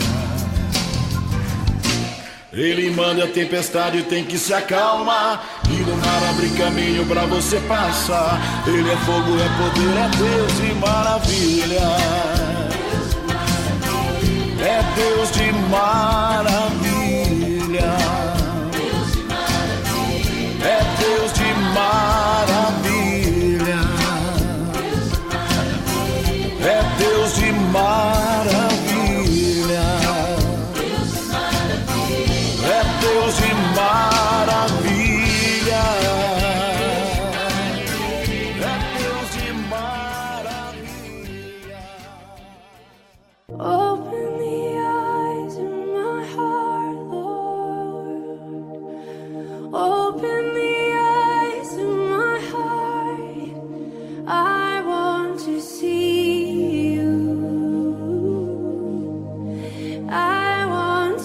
[2.57, 5.45] Ele manda a tempestade, tem que se acalmar.
[5.69, 8.41] E no mar abre caminho pra você passar.
[8.65, 11.81] Ele é fogo, é poder, é Deus de maravilha.
[14.61, 16.65] É Deus de maravilha.
[20.63, 22.71] É Deus de maravilha.
[26.63, 28.14] É Deus de maravilha.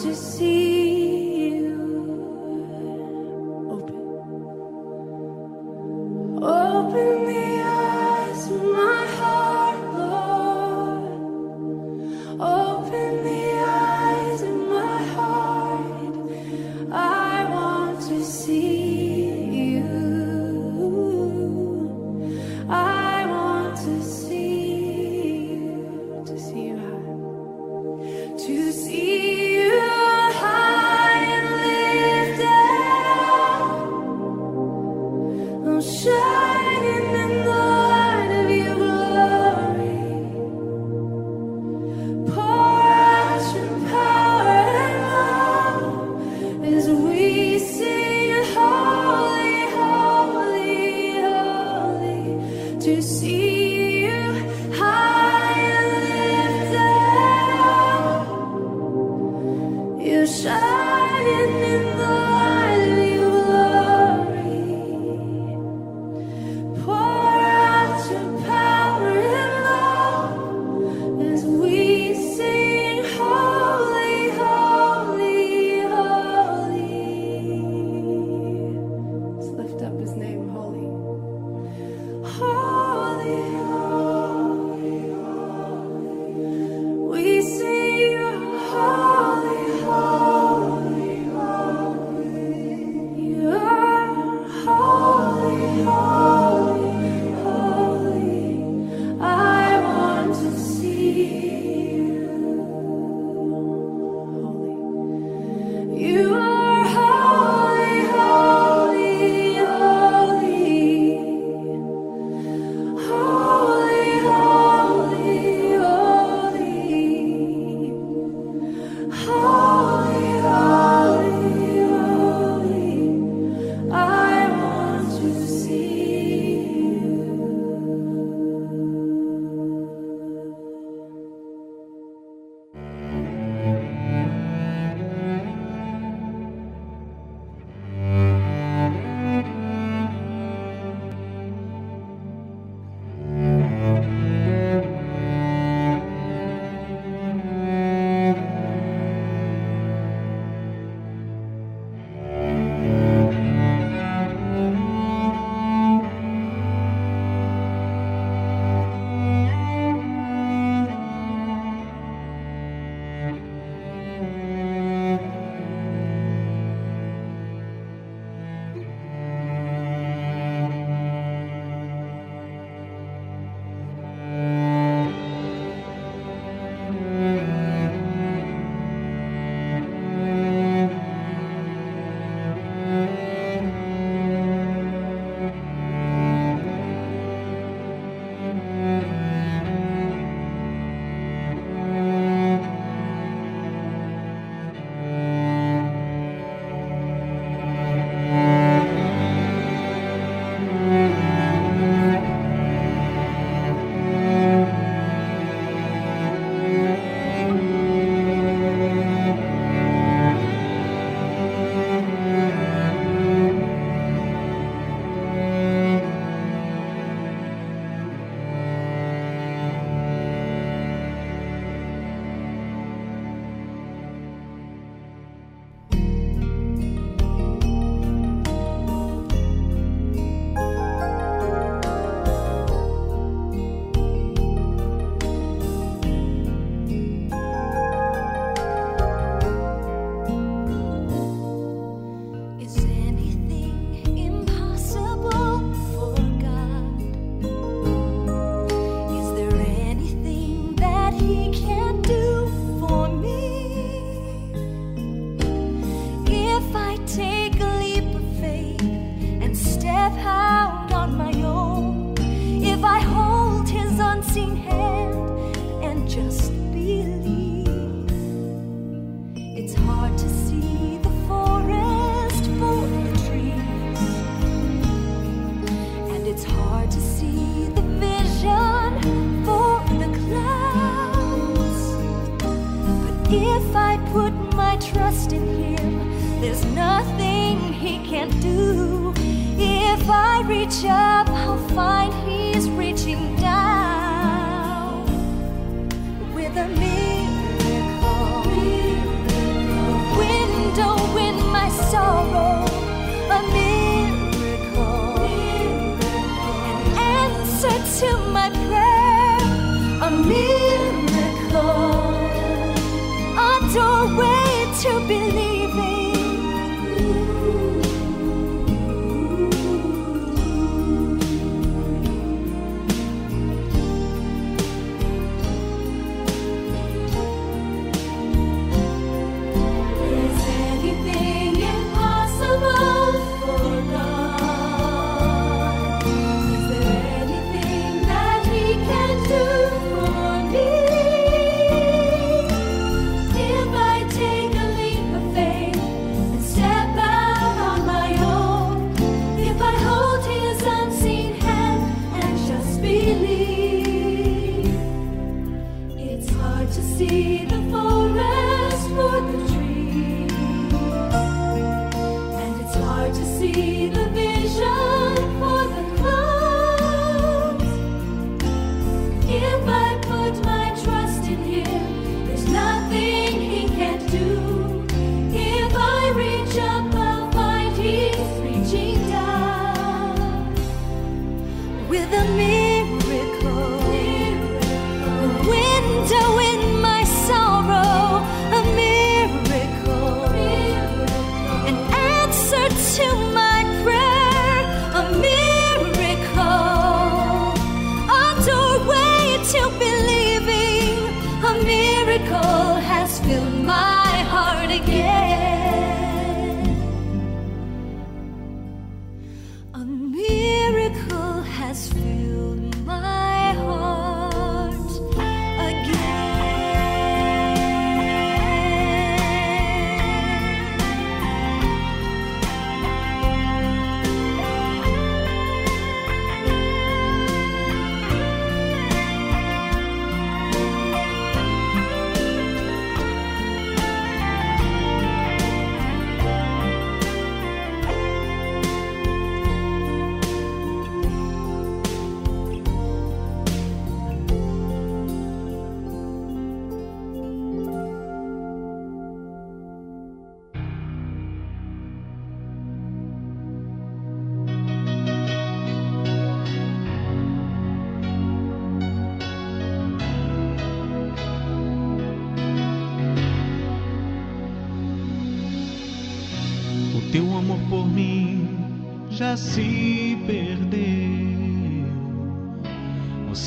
[0.02, 0.79] To see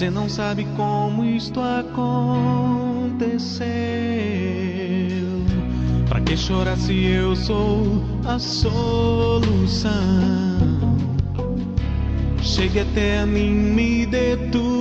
[0.02, 1.94] Você não sabe como isto aconteceu.
[6.08, 9.92] Pra que chorar se eu sou a solução?
[12.42, 14.71] Chegue até a mim, me dê tudo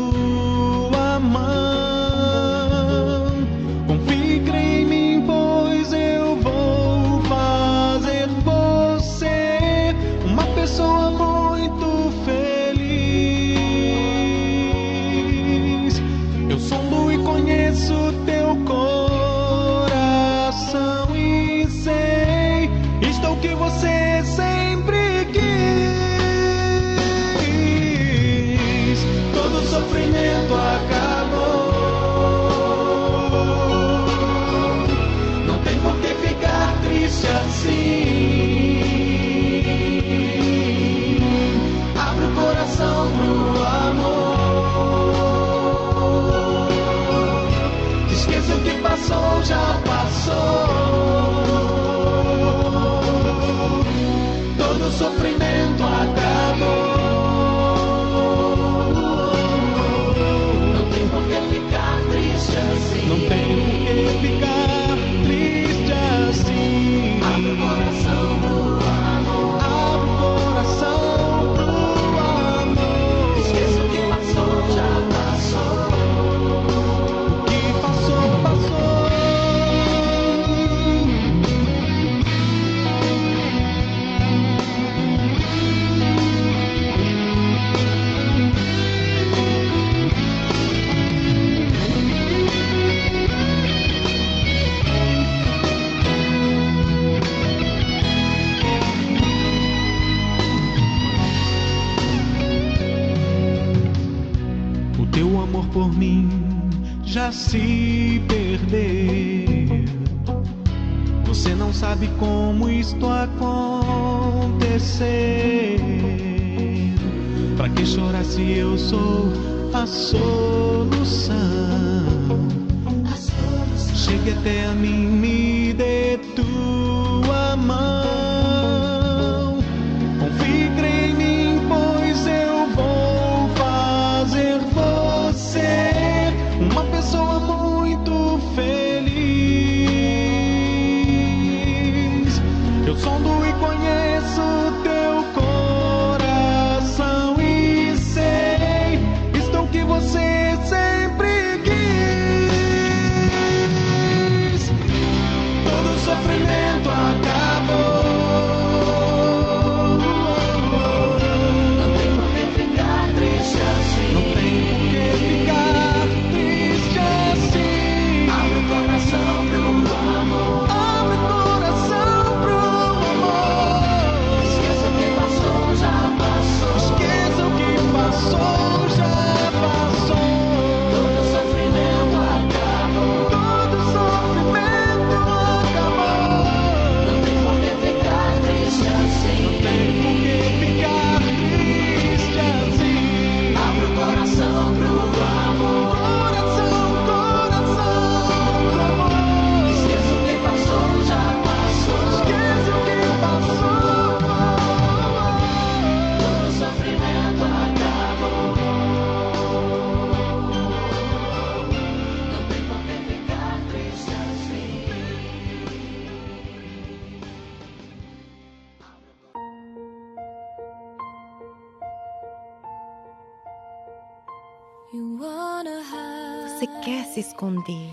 [224.94, 227.90] Você quer se esconder.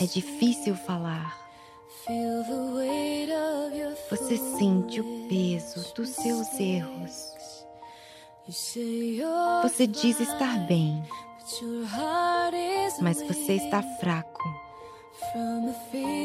[0.00, 1.38] É difícil falar.
[4.10, 7.36] Você sente o peso dos seus erros.
[9.62, 11.00] Você diz estar bem,
[13.00, 14.42] mas você está fraco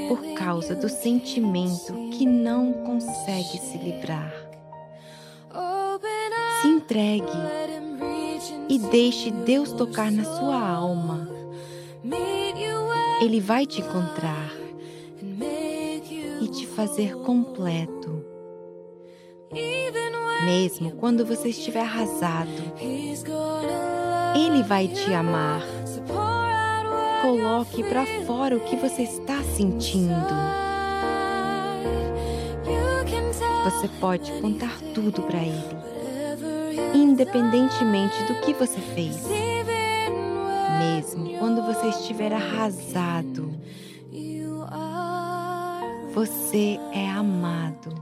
[0.07, 4.34] por causa do sentimento que não consegue se livrar.
[6.61, 7.65] Se entregue
[8.70, 11.30] e deixe Deus tocar na sua alma.
[13.22, 14.52] Ele vai te encontrar
[16.42, 18.24] e te fazer completo.
[20.46, 22.52] Mesmo quando você estiver arrasado,
[24.36, 25.62] Ele vai te amar.
[27.22, 30.56] Coloque para fora o que você está sentindo.
[33.64, 35.76] Você pode contar tudo para Ele,
[36.94, 39.28] independentemente do que você fez.
[40.80, 43.54] Mesmo quando você estiver arrasado,
[46.14, 47.94] você é amado.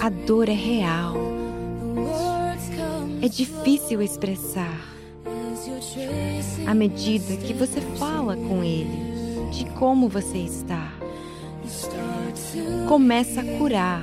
[0.00, 1.16] A dor é real.
[3.20, 4.78] É difícil expressar.
[6.66, 10.92] À medida que você fala com ele de como você está,
[12.86, 14.02] começa a curar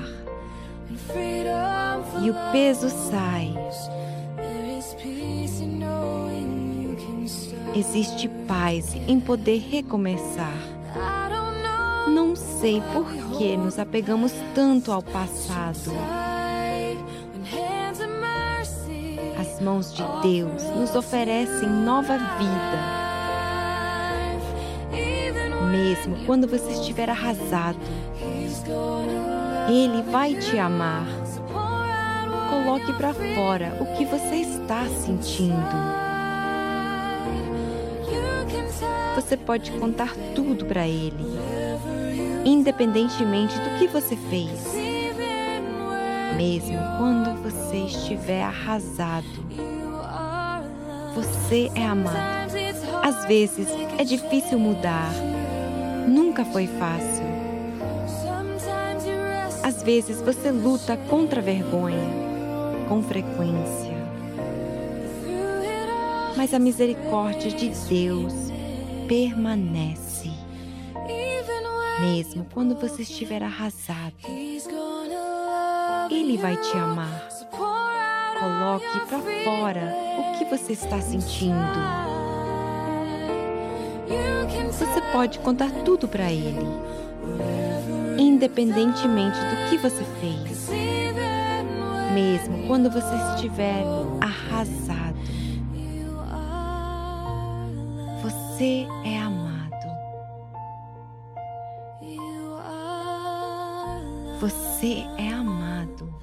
[2.21, 3.53] e o peso sai.
[7.75, 10.53] Existe paz em poder recomeçar.
[12.07, 13.05] Não sei por
[13.37, 15.91] que nos apegamos tanto ao passado.
[19.39, 23.03] As mãos de Deus nos oferecem nova vida.
[25.71, 27.79] Mesmo quando você estiver arrasado,
[29.69, 31.05] Ele vai te amar.
[32.49, 36.03] Coloque para fora o que você está sentindo.
[39.15, 41.39] Você pode contar tudo para Ele,
[42.43, 44.73] independentemente do que você fez.
[46.35, 49.25] Mesmo quando você estiver arrasado,
[51.13, 52.17] você é amado.
[53.03, 53.67] Às vezes
[53.97, 55.11] é difícil mudar,
[56.07, 57.22] nunca foi fácil.
[59.83, 62.09] Vezes você luta contra a vergonha,
[62.87, 63.93] com frequência.
[66.37, 68.33] Mas a misericórdia de Deus
[69.07, 70.31] permanece.
[72.01, 74.13] Mesmo quando você estiver arrasado,
[76.09, 77.27] Ele vai te amar.
[78.39, 81.53] Coloque para fora o que você está sentindo.
[84.71, 86.67] Você pode contar tudo para Ele,
[88.43, 90.69] independentemente do que você fez.
[92.13, 93.83] Mesmo quando você estiver
[94.19, 95.17] arrasado.
[98.21, 99.87] Você é amado.
[104.41, 106.13] Você é amado.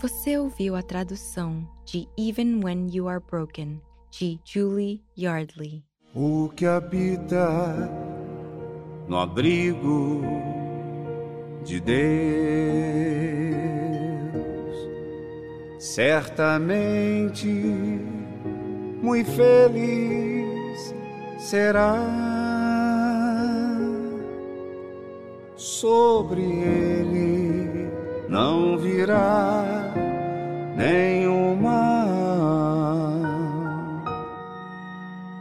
[0.00, 5.82] Você ouviu a tradução de Even When You Are Broken, de Julie Yardley.
[6.14, 7.90] O que habita
[9.06, 10.22] no abrigo
[11.64, 12.44] de Deus
[15.78, 17.46] certamente
[19.04, 20.94] muito feliz
[21.38, 22.00] será.
[25.56, 27.90] Sobre ele
[28.28, 29.64] não virá
[30.76, 31.94] nenhuma.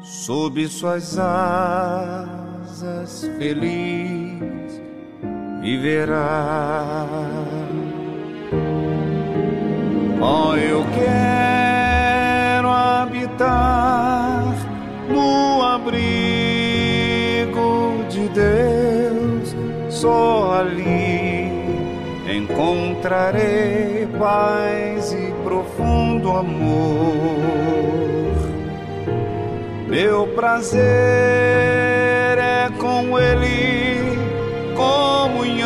[0.01, 2.32] Sob suas asas
[3.37, 4.81] feliz
[5.61, 7.05] viverá.
[10.21, 14.53] Oh, eu quero habitar
[15.09, 16.03] no abrigo
[18.09, 19.55] de Deus,
[19.89, 21.51] só ali
[22.29, 27.43] encontrarei paz e profundo amor.
[29.87, 32.02] Meu prazer
[32.37, 34.17] é com Ele,
[34.75, 35.63] comunhão,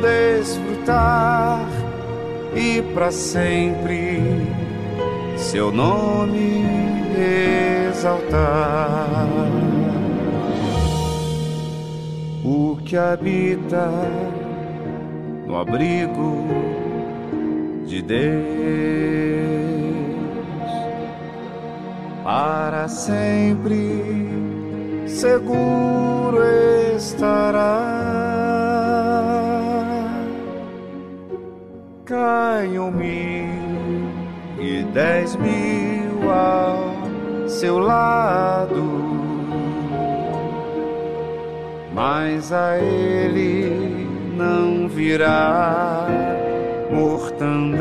[0.00, 1.66] desfrutar
[2.54, 4.20] e para sempre
[5.36, 6.64] seu nome
[7.90, 9.28] exaltar.
[12.44, 13.90] O que habita
[15.46, 16.46] no abrigo
[17.86, 18.20] de Deus
[22.22, 24.49] para sempre
[25.10, 26.42] seguro
[26.96, 28.00] estará.
[32.10, 34.10] caiam mil
[34.58, 38.82] e dez mil ao seu lado,
[41.94, 46.08] mas a ele não virá
[46.90, 47.80] mortandade.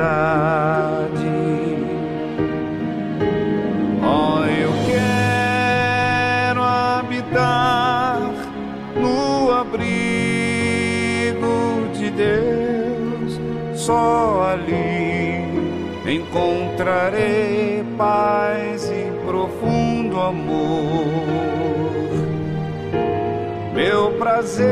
[8.95, 9.87] No abrigo
[11.93, 13.39] de Deus,
[13.75, 15.49] só ali
[16.05, 21.05] encontrarei paz e profundo amor.
[23.73, 24.67] Meu prazer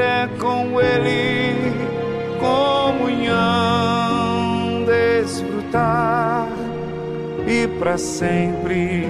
[0.00, 1.72] é com Ele,
[2.40, 3.76] comunhão,
[4.84, 6.48] desfrutar
[7.46, 9.06] e para sempre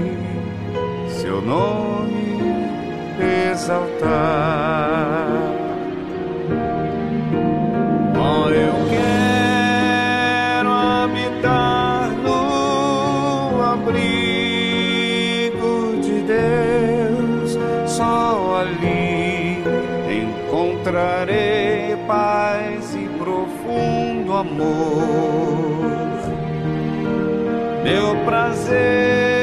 [1.08, 2.25] seu nome
[3.20, 3.96] exaltar.
[8.14, 14.80] Oh, eu quero habitar no abrigo
[16.02, 19.62] de Deus, só ali
[20.10, 25.86] encontrarei paz e profundo amor.
[27.84, 29.35] Meu prazer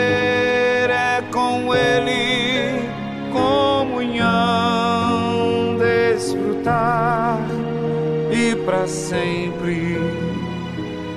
[8.65, 9.97] para sempre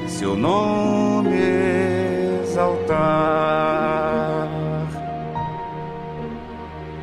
[0.09, 1.31] seu nome
[2.43, 4.49] exaltar.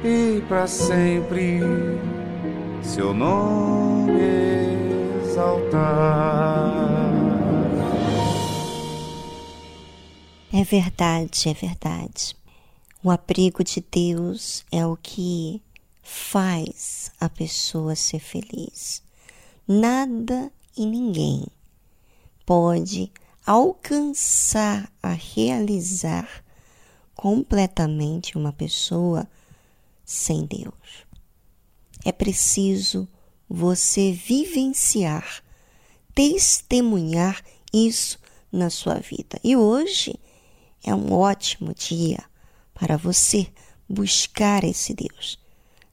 [0.03, 1.60] E para sempre
[2.82, 4.20] seu nome
[5.24, 7.14] exaltar.
[10.52, 12.36] É verdade, é verdade.
[13.03, 15.61] O abrigo de Deus é o que
[16.03, 19.02] faz a pessoa ser feliz.
[19.68, 21.45] Nada e ninguém
[22.45, 23.11] pode
[23.45, 26.44] alcançar a realizar
[27.15, 29.26] completamente uma pessoa
[30.03, 31.06] sem Deus.
[32.03, 33.07] É preciso
[33.48, 35.41] você vivenciar,
[36.14, 37.41] testemunhar
[37.72, 38.19] isso
[38.52, 39.40] na sua vida.
[39.44, 40.19] E hoje
[40.84, 42.22] é um ótimo dia
[42.73, 43.48] para você
[43.88, 45.40] buscar esse Deus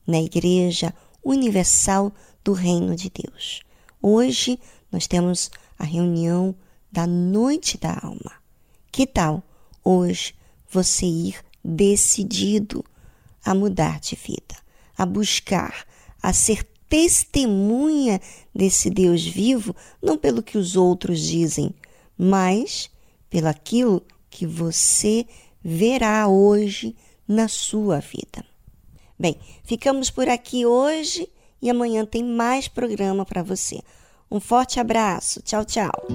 [0.04, 0.92] na Igreja
[1.22, 2.12] Universal
[2.44, 3.62] do Reino de Deus.
[4.02, 4.58] Hoje
[4.90, 6.54] nós temos a reunião
[6.90, 8.32] da Noite da Alma.
[8.90, 9.42] Que tal
[9.84, 10.34] hoje
[10.68, 12.84] você ir decidido
[13.44, 14.56] a mudar de vida,
[14.96, 15.86] a buscar,
[16.22, 18.20] a ser testemunha
[18.54, 21.74] desse Deus vivo, não pelo que os outros dizem,
[22.18, 22.90] mas
[23.28, 25.26] pelo aquilo que você
[25.62, 26.96] verá hoje
[27.26, 28.44] na sua vida.
[29.18, 31.28] Bem, ficamos por aqui hoje
[31.60, 33.80] e amanhã tem mais programa para você.
[34.30, 35.42] Um forte abraço.
[35.42, 36.06] Tchau, tchau.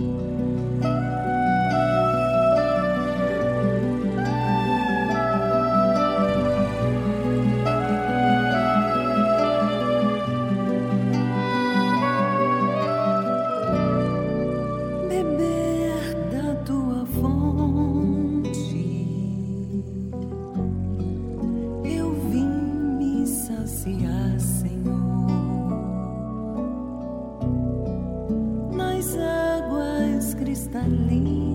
[30.78, 31.55] ah